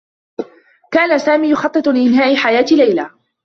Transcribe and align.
كان 0.91 1.19
سامي 1.19 1.49
يخطّط 1.51 1.87
لإنهاء 1.87 2.35
حياة 2.35 2.65
ليلى. 2.71 3.09